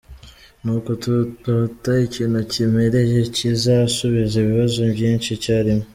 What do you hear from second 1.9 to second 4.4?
ikintu kiremereye kizasubiza